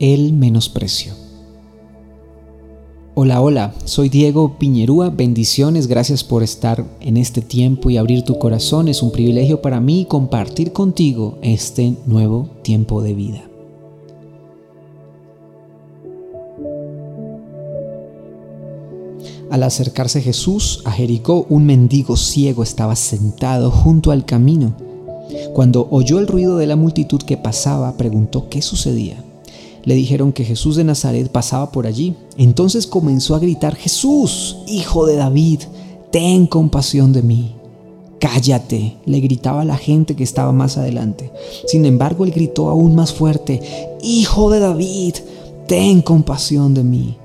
[0.00, 1.12] el menosprecio.
[3.14, 8.38] Hola, hola, soy Diego Piñerúa, bendiciones, gracias por estar en este tiempo y abrir tu
[8.38, 8.88] corazón.
[8.88, 13.44] Es un privilegio para mí compartir contigo este nuevo tiempo de vida.
[19.50, 24.74] Al acercarse Jesús a Jericó, un mendigo ciego estaba sentado junto al camino.
[25.52, 29.24] Cuando oyó el ruido de la multitud que pasaba, preguntó qué sucedía
[29.84, 32.14] le dijeron que Jesús de Nazaret pasaba por allí.
[32.36, 35.60] Entonces comenzó a gritar, Jesús, hijo de David,
[36.10, 37.54] ten compasión de mí.
[38.20, 41.32] Cállate, le gritaba la gente que estaba más adelante.
[41.66, 43.60] Sin embargo, él gritó aún más fuerte,
[44.02, 45.14] Hijo de David,
[45.66, 47.16] ten compasión de mí.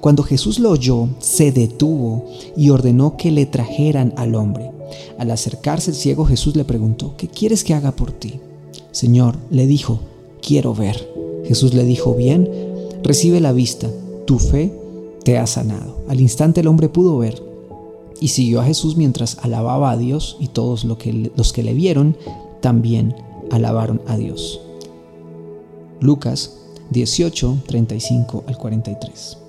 [0.00, 4.70] Cuando Jesús lo oyó, se detuvo y ordenó que le trajeran al hombre.
[5.18, 8.40] Al acercarse el ciego, Jesús le preguntó, ¿qué quieres que haga por ti?
[8.90, 10.00] Señor, le dijo,
[10.42, 11.23] quiero ver.
[11.46, 12.48] Jesús le dijo, bien,
[13.02, 13.88] recibe la vista,
[14.26, 14.72] tu fe
[15.24, 15.98] te ha sanado.
[16.08, 17.42] Al instante el hombre pudo ver
[18.20, 21.74] y siguió a Jesús mientras alababa a Dios y todos los que, los que le
[21.74, 22.16] vieron
[22.60, 23.14] también
[23.50, 24.60] alabaron a Dios.
[26.00, 26.58] Lucas
[26.90, 29.43] 18, 35 al 43.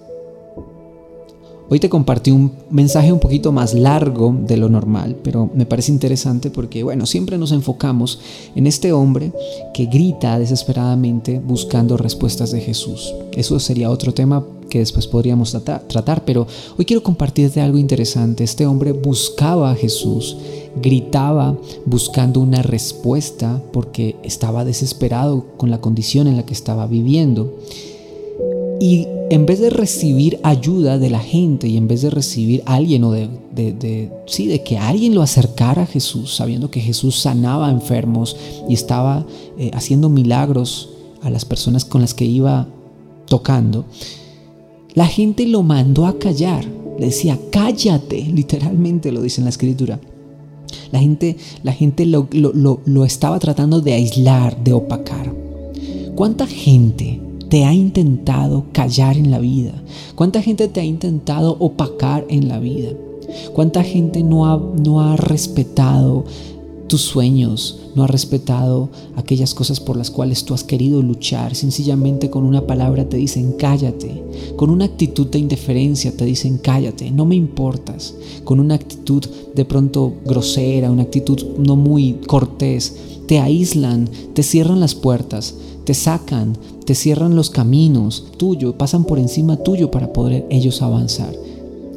[1.67, 5.91] Hoy te compartí un mensaje un poquito más largo de lo normal, pero me parece
[5.91, 8.19] interesante porque, bueno, siempre nos enfocamos
[8.55, 9.31] en este hombre
[9.73, 13.15] que grita desesperadamente buscando respuestas de Jesús.
[13.31, 15.53] Eso sería otro tema que después podríamos
[15.87, 16.45] tratar, pero
[16.77, 18.43] hoy quiero compartirte algo interesante.
[18.43, 20.37] Este hombre buscaba a Jesús,
[20.79, 27.55] gritaba buscando una respuesta porque estaba desesperado con la condición en la que estaba viviendo.
[28.79, 33.03] Y en vez de recibir ayuda de la gente y en vez de recibir alguien
[33.03, 37.71] o de, de, sí, de que alguien lo acercara a Jesús, sabiendo que Jesús sanaba
[37.71, 38.37] enfermos
[38.69, 39.25] y estaba
[39.57, 40.89] eh, haciendo milagros
[41.21, 42.67] a las personas con las que iba
[43.27, 43.85] tocando,
[44.93, 46.65] la gente lo mandó a callar.
[46.99, 49.99] Le decía, cállate, literalmente lo dice en la escritura.
[50.91, 55.33] La gente, la gente lo, lo, lo estaba tratando de aislar, de opacar.
[56.15, 57.19] ¿Cuánta gente
[57.49, 59.73] te ha intentado callar en la vida?
[60.15, 62.89] ¿Cuánta gente te ha intentado opacar en la vida?
[63.53, 66.25] ¿Cuánta gente no ha, no ha respetado
[66.87, 71.55] tus sueños, no ha respetado aquellas cosas por las cuales tú has querido luchar?
[71.55, 74.23] Sencillamente con una palabra te dicen cállate,
[74.55, 78.13] con una actitud de indiferencia te dicen cállate, no me importas,
[78.43, 82.95] con una actitud de pronto grosera, una actitud no muy cortés,
[83.27, 85.55] te aíslan, te cierran las puertas,
[85.85, 91.33] te sacan, te cierran los caminos tuyo, pasan por encima tuyo para poder ellos avanzar.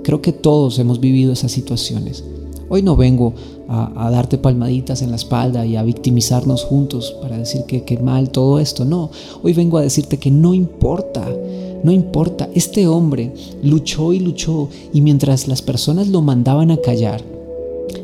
[0.02, 2.24] Creo que todos hemos vivido esas situaciones.
[2.70, 3.34] Hoy no vengo
[3.68, 8.30] a, darte palmaditas en la espalda y a victimizarnos juntos para decir que, que mal
[8.30, 8.84] todo esto.
[8.84, 9.10] No,
[9.42, 11.26] hoy vengo a decirte que no importa,
[11.82, 12.48] no importa.
[12.54, 13.32] Este hombre
[13.62, 17.22] luchó y luchó y mientras las personas lo mandaban a callar,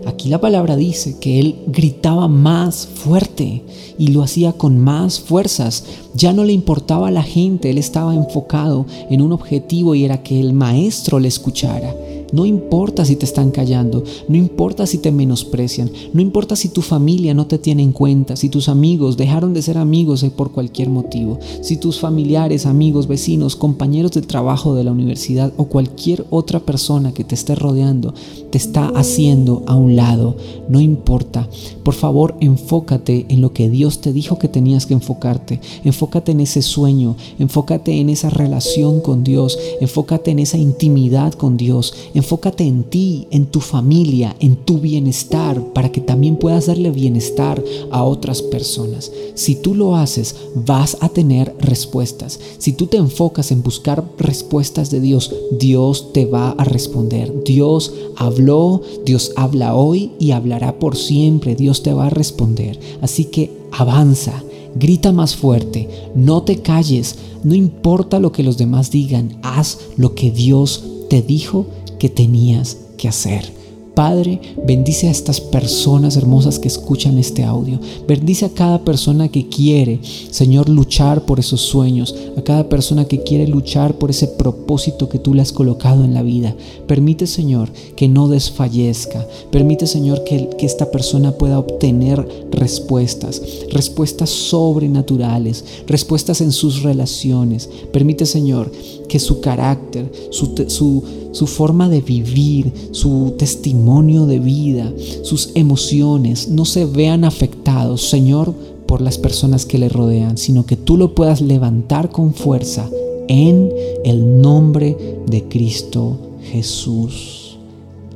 [0.06, 3.62] Aquí la palabra dice que él gritaba más fuerte
[3.98, 5.84] y lo hacía con más fuerzas.
[6.14, 10.22] Ya no le importaba a la gente, él estaba enfocado en un objetivo y era
[10.22, 11.94] que el maestro le escuchara.
[12.32, 16.82] No importa si te están callando, no importa si te menosprecian, no importa si tu
[16.82, 20.90] familia no te tiene en cuenta, si tus amigos dejaron de ser amigos por cualquier
[20.90, 26.60] motivo, si tus familiares, amigos, vecinos, compañeros de trabajo de la universidad o cualquier otra
[26.60, 28.14] persona que te esté rodeando
[28.54, 30.36] te está haciendo a un lado,
[30.68, 31.48] no importa.
[31.82, 35.60] Por favor, enfócate en lo que Dios te dijo que tenías que enfocarte.
[35.82, 41.56] Enfócate en ese sueño, enfócate en esa relación con Dios, enfócate en esa intimidad con
[41.56, 41.94] Dios.
[42.14, 47.62] Enfócate en ti, en tu familia, en tu bienestar, para que también puedas darle bienestar
[47.90, 49.10] a otras personas.
[49.34, 52.38] Si tú lo haces, vas a tener respuestas.
[52.58, 57.42] Si tú te enfocas en buscar respuestas de Dios, Dios te va a responder.
[57.44, 61.56] Dios habló, Dios habla hoy y hablará por siempre.
[61.56, 62.78] Dios te va a responder.
[63.02, 64.44] Así que avanza.
[64.76, 70.16] Grita más fuerte, no te calles, no importa lo que los demás digan, haz lo
[70.16, 70.82] que Dios
[71.14, 71.68] te dijo
[72.00, 73.52] que tenías que hacer.
[73.94, 77.78] Padre, bendice a estas personas hermosas que escuchan este audio.
[78.08, 82.12] Bendice a cada persona que quiere, Señor, luchar por esos sueños.
[82.36, 86.12] A cada persona que quiere luchar por ese propósito que tú le has colocado en
[86.12, 86.56] la vida.
[86.88, 89.24] Permite, Señor, que no desfallezca.
[89.52, 93.42] Permite, Señor, que, esta persona pueda obtener respuestas.
[93.70, 95.64] Respuestas sobrenaturales.
[95.86, 97.70] Respuestas en sus relaciones.
[97.92, 98.72] Permite, Señor,
[99.08, 101.04] que su carácter, su,
[101.34, 104.92] su forma de vivir, su testimonio de vida,
[105.22, 108.54] sus emociones no se vean afectados, Señor,
[108.86, 112.88] por las personas que le rodean, sino que tú lo puedas levantar con fuerza
[113.26, 113.72] en
[114.04, 114.96] el nombre
[115.26, 117.58] de Cristo Jesús.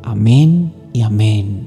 [0.05, 1.67] Amén y amén.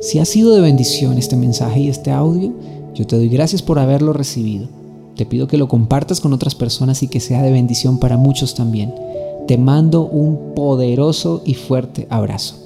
[0.00, 2.54] Si ha sido de bendición este mensaje y este audio,
[2.94, 4.66] yo te doy gracias por haberlo recibido.
[5.14, 8.54] Te pido que lo compartas con otras personas y que sea de bendición para muchos
[8.54, 8.94] también.
[9.46, 12.65] Te mando un poderoso y fuerte abrazo.